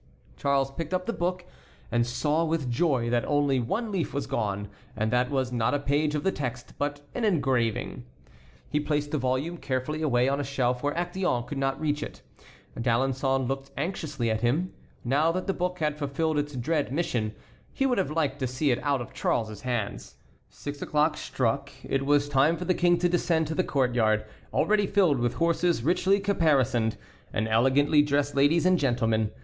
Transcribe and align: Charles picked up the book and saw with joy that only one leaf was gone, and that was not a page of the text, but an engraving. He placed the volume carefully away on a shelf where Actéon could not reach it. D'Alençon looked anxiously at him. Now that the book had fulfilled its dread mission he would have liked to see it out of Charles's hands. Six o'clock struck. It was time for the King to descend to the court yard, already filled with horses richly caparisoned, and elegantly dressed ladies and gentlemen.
Charles 0.35 0.71
picked 0.71 0.95
up 0.95 1.05
the 1.05 1.13
book 1.13 1.45
and 1.91 2.07
saw 2.07 2.43
with 2.43 2.71
joy 2.71 3.11
that 3.11 3.23
only 3.25 3.59
one 3.59 3.91
leaf 3.91 4.15
was 4.15 4.25
gone, 4.25 4.67
and 4.95 5.11
that 5.11 5.29
was 5.29 5.51
not 5.51 5.75
a 5.75 5.79
page 5.79 6.15
of 6.15 6.23
the 6.23 6.31
text, 6.31 6.73
but 6.79 7.01
an 7.13 7.23
engraving. 7.23 8.03
He 8.67 8.79
placed 8.79 9.11
the 9.11 9.19
volume 9.19 9.57
carefully 9.57 10.01
away 10.01 10.27
on 10.27 10.39
a 10.39 10.43
shelf 10.43 10.81
where 10.81 10.95
Actéon 10.95 11.45
could 11.45 11.59
not 11.59 11.79
reach 11.79 12.01
it. 12.01 12.23
D'Alençon 12.75 13.47
looked 13.47 13.69
anxiously 13.77 14.31
at 14.31 14.41
him. 14.41 14.73
Now 15.05 15.31
that 15.33 15.45
the 15.45 15.53
book 15.53 15.77
had 15.77 15.99
fulfilled 15.99 16.39
its 16.39 16.55
dread 16.55 16.91
mission 16.91 17.35
he 17.71 17.85
would 17.85 17.99
have 17.99 18.09
liked 18.09 18.39
to 18.39 18.47
see 18.47 18.71
it 18.71 18.79
out 18.83 19.01
of 19.01 19.13
Charles's 19.13 19.61
hands. 19.61 20.15
Six 20.49 20.81
o'clock 20.81 21.15
struck. 21.15 21.69
It 21.83 22.07
was 22.07 22.27
time 22.27 22.57
for 22.57 22.65
the 22.65 22.73
King 22.73 22.97
to 22.97 23.07
descend 23.07 23.45
to 23.49 23.53
the 23.53 23.63
court 23.63 23.93
yard, 23.93 24.25
already 24.51 24.87
filled 24.87 25.19
with 25.19 25.35
horses 25.35 25.83
richly 25.83 26.19
caparisoned, 26.19 26.97
and 27.31 27.47
elegantly 27.47 28.01
dressed 28.01 28.33
ladies 28.33 28.65
and 28.65 28.79
gentlemen. 28.79 29.29